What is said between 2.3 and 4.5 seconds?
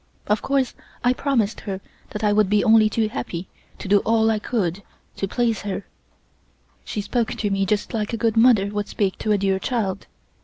would be only too happy to do all I